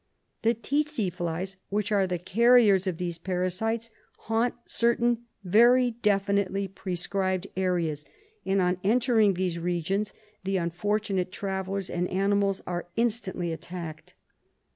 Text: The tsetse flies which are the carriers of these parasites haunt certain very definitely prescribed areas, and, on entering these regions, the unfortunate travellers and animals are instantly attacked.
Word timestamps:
The 0.41 0.55
tsetse 0.55 1.11
flies 1.13 1.57
which 1.69 1.91
are 1.91 2.07
the 2.07 2.17
carriers 2.17 2.87
of 2.87 2.97
these 2.97 3.19
parasites 3.19 3.91
haunt 4.21 4.55
certain 4.65 5.25
very 5.43 5.91
definitely 5.91 6.67
prescribed 6.67 7.45
areas, 7.55 8.03
and, 8.43 8.59
on 8.61 8.79
entering 8.83 9.35
these 9.35 9.59
regions, 9.59 10.11
the 10.43 10.57
unfortunate 10.57 11.31
travellers 11.31 11.87
and 11.87 12.07
animals 12.07 12.63
are 12.65 12.87
instantly 12.95 13.53
attacked. 13.53 14.15